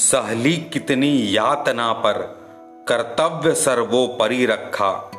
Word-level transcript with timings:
सहली 0.00 0.56
कितनी 0.56 1.36
यातना 1.36 1.92
पर, 1.92 2.12
कर्तव्य 2.88 3.54
सर्वोपरि 3.54 4.46
रखा, 4.46 5.10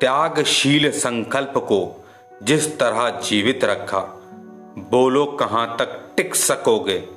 त्यागशील 0.00 0.90
संकल्प 0.90 1.52
को 1.56 2.04
जिस 2.42 2.78
तरह 2.78 3.10
जीवित 3.10 3.64
रखा। 3.64 4.00
बोलो 4.78 5.26
कहाँ 5.26 5.76
तक 5.78 6.14
टिक 6.16 6.34
सकोगे, 6.34 7.08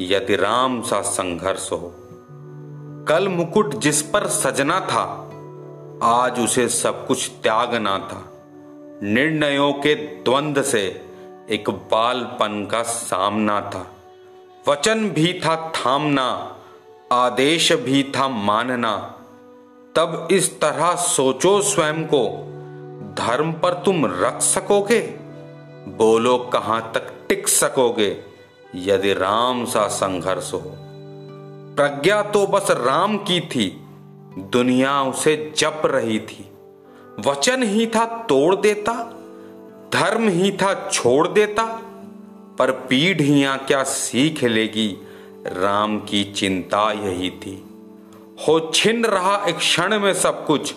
यदि 0.00 0.36
राम 0.36 0.82
सा 0.82 1.02
संघर्ष 1.02 1.72
हो। 1.72 1.94
कल 3.08 3.28
मुकुट 3.28 3.74
जिस 3.74 4.02
पर 4.02 4.26
सजना 4.26 4.80
था, 4.80 5.30
आज 6.02 6.40
उसे 6.40 6.68
सब 6.68 7.06
कुछ 7.06 7.30
त्यागना 7.42 7.98
था। 7.98 8.32
निर्णयों 9.02 9.72
के 9.72 9.94
द्वंद 9.94 10.62
से 10.62 11.06
एक 11.50 11.70
बालपन 11.70 12.68
का 12.72 12.82
सामना 12.82 13.60
था। 13.60 13.86
वचन 14.68 15.10
भी 15.10 15.40
था 15.44 15.72
थामना, 15.76 16.56
आदेश 17.12 17.72
भी 17.72 18.12
था 18.16 18.28
मानना। 18.28 18.96
तब 19.94 20.28
इस 20.30 20.60
तरह 20.60 20.96
सोचो 20.96 21.62
स्वयं 21.62 22.04
को, 22.04 22.28
धर्म 23.18 23.52
पर 23.52 23.72
तुम 23.72 24.06
रख 24.06 24.40
सकोगे? 24.40 25.00
बोलो 25.88 26.38
कहाँ 26.38 26.92
तक 26.94 27.12
टिक 27.28 27.48
सकोगे, 27.48 28.16
यदि 28.74 29.12
राम 29.12 29.64
सा 29.64 29.88
संघर्ष 29.88 30.52
हो? 30.52 30.62
प्रज्ञा 31.76 32.22
तो 32.22 32.46
बस 32.46 32.70
राम 32.70 33.18
की 33.18 33.40
थी, 33.40 33.86
दुनिया 34.38 35.02
उसे 35.02 35.52
जप 35.56 35.82
रही 35.84 36.20
थी। 36.20 36.50
वचन 37.20 37.62
ही 37.62 37.86
था 37.86 38.04
तोड़ 38.04 38.56
देता, 38.56 38.92
धर्म 39.92 40.28
ही 40.28 40.52
था 40.52 40.88
छोड़ 40.92 41.28
देता 41.28 41.80
पर 42.58 42.70
पीढ़ियाँ 42.70 43.58
क्या 43.58 43.82
सीख 43.82 44.44
लेगी? 44.44 44.96
राम 45.46 45.98
की 45.98 46.32
चिंता 46.32 46.92
यही 46.92 47.30
थी। 47.30 47.64
हो 48.48 48.72
छिन 48.74 49.04
रहा 49.04 49.44
एक 49.48 49.56
क्षण 49.56 49.98
में 49.98 50.14
सब 50.14 50.46
कुछ। 50.46 50.74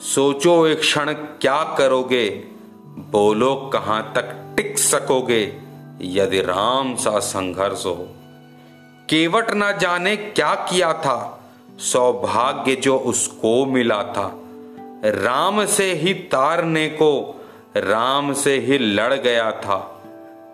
सोचो 0.00 0.66
एक 0.66 0.80
क्षण 0.80 1.12
क्या 1.12 1.74
करोगे? 1.78 2.28
बोलो 2.84 3.70
कहाँ 3.72 4.12
तक 4.14 4.54
टिक 4.56 4.78
सकोगे? 4.78 5.56
यदि 6.02 6.40
राम 6.40 6.96
सा 6.96 7.18
संघर्ष 7.18 7.86
हो। 7.86 8.08
केवट 9.08 9.50
ना 9.50 9.72
जाने 9.72 10.16
क्या 10.16 10.54
किया 10.54 10.92
था? 10.92 11.44
सौभाग्य 11.78 12.76
जो 12.76 12.96
उसको 12.96 13.66
मिला 13.66 14.02
था। 14.02 14.40
राम 15.04 15.66
से 15.66 15.92
ही 15.94 16.14
तारने 16.14 16.88
को, 16.88 17.40
राम 17.76 18.32
से 18.32 18.58
ही 18.58 18.78
लड़ 18.78 19.14
गया 19.14 19.50
था। 19.50 19.99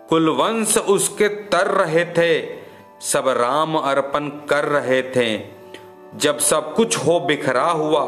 कुलवंश 0.09 0.77
उसके 0.77 1.27
तर 1.27 1.67
रहे 1.67 2.05
थे, 2.05 2.59
सब 3.01 3.27
राम 3.27 3.75
अर्पण 3.75 4.27
कर 4.27 4.65
रहे 4.65 5.01
थे। 5.01 5.39
जब 6.15 6.39
सब 6.39 6.75
कुछ 6.75 6.97
हो 6.97 7.19
बिखरा 7.19 7.71
हुआ, 7.71 8.05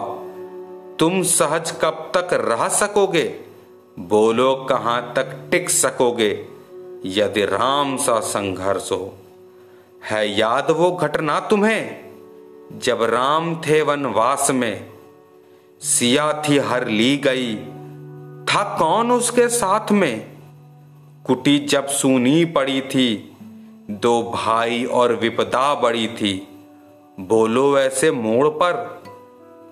तुम 0.99 1.23
सहज 1.23 1.71
कब 1.71 2.11
तक 2.17 2.29
रह 2.33 2.67
सकोगे? 2.67 3.39
बोलो 3.99 4.55
कहाँ 4.55 5.13
तक 5.15 5.47
टिक 5.51 5.69
सकोगे? 5.69 6.47
यदि 7.05 7.45
राम 7.45 7.97
सा 7.97 8.19
संघर्ष 8.19 8.91
हो, 8.91 9.13
है 10.09 10.39
याद 10.39 10.71
वो 10.71 10.91
घटना 10.91 11.39
तुम्हें? 11.39 12.09
जब 12.73 13.03
राम 13.03 13.55
थे 13.55 13.81
वनवास 13.81 14.51
में, 14.51 14.89
सिया 15.81 16.43
थी 16.49 16.57
हर 16.57 16.87
ली 16.87 17.17
गई, 17.17 17.55
था 18.45 18.77
कौन 18.77 19.11
उसके 19.11 19.47
साथ 19.47 19.91
में? 19.91 20.38
कुटी 21.29 21.59
जब 21.59 21.87
सुनी 21.87 22.45
पड़ी 22.45 22.81
थी, 22.81 23.37
दो 23.89 24.23
भाई 24.23 24.85
और 24.85 25.13
विपदा 25.13 25.75
बड़ी 25.75 26.07
थी। 26.07 26.47
बोलो 27.19 27.79
ऐसे 27.79 28.11
मोड़ 28.11 28.47
पर, 28.47 29.01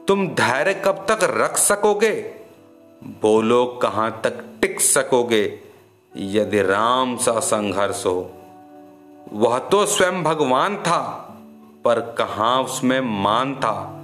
तुम 0.07 0.27
धैर्य 0.27 0.73
कब 0.73 1.05
तक 1.09 1.19
रख 1.23 1.57
सकोगे? 1.57 2.11
बोलो 3.03 3.65
कहाँ 3.65 4.21
तक 4.23 4.45
टिक 4.61 4.81
सकोगे, 4.81 5.59
यदि 6.17 6.61
राम 6.61 7.17
सा 7.17 7.39
संघर्ष 7.39 8.05
हो। 8.05 8.31
वह 9.33 9.59
तो 9.59 9.85
स्वयं 9.85 10.23
भगवान 10.23 10.77
था, 10.77 11.37
पर 11.85 11.99
कहा 11.99 12.59
उसमें 12.59 13.01
मान 13.01 13.55
था? 13.55 14.03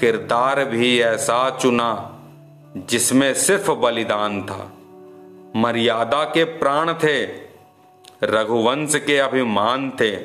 किरदार 0.00 0.64
भी 0.64 1.00
ऐसा 1.00 1.50
चुना, 1.50 2.18
जिसमें 2.76 3.34
सिर्फ़ 3.34 3.70
बलिदान 3.70 4.42
था। 4.42 4.70
मर्यादा 5.56 6.24
के 6.24 6.44
प्राण 6.44 6.94
थे, 6.94 7.24
रघुवंश 8.22 8.94
के 8.96 9.18
अभिमान 9.18 9.90
थे। 9.90 10.16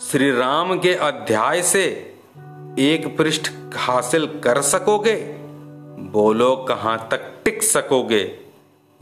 श्री 0.00 0.30
राम 0.30 0.78
के 0.78 0.94
अध्याय 0.94 1.62
से 1.62 1.84
एक 2.78 3.16
पृष्ठ 3.18 3.50
हासिल 3.76 4.26
कर 4.26 4.60
सकोगे? 4.62 5.16
बोलो, 6.10 6.56
कहाँ 6.56 7.08
तक 7.10 7.34
टिक 7.44 7.62
सकोगे? 7.62 8.38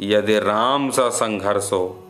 यदि 0.01 0.39
राम 0.39 0.91
सा 0.91 1.09
संघर्ष 1.09 1.73
हो, 1.73 2.05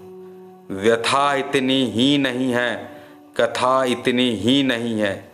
व्यथा 0.71 1.35
इतनी 1.35 1.85
ही 1.85 2.19
नहीं 2.19 2.53
है, 2.53 3.03
कथा 3.37 3.85
इतनी 3.85 4.31
ही 4.31 4.63
नहीं 4.63 5.01
है। 5.01 5.33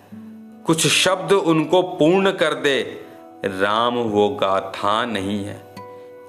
कुछ 0.66 0.86
शब्द 0.86 1.32
उनको 1.32 1.82
पूर्ण 1.82 2.30
कर 2.30 2.54
दे, 2.54 3.04
राम 3.44 3.94
वो 3.94 4.28
गाथा 4.28 5.06
नहीं 5.06 5.44
है। 5.44 5.63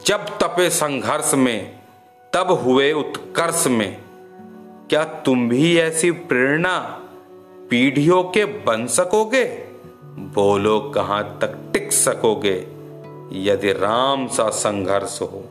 जब 0.06 0.18
तपे 0.18 0.70
संघर्ष 0.70 1.34
में, 1.34 1.80
तब 2.34 2.52
हुए 2.52 2.94
उत्कर्ष 2.94 3.68
में। 3.68 4.02
क्या 4.90 5.04
तुम 5.04 5.50
भी 5.50 5.78
ऐसी 5.78 6.12
प्रेरणा 6.12 6.80
पीढ़ियों 7.70 8.24
के 8.24 8.46
बन 8.46 8.88
सकोगे? 8.88 9.46
बोलो 10.06 10.80
कहाँ 10.80 11.38
तक 11.42 11.58
टिक 11.74 11.94
सकोगे, 11.94 12.68
यदि 13.32 13.72
राम 13.72 14.28
सा 14.28 14.50
संघर्ष 14.50 15.22
हो। 15.22 15.46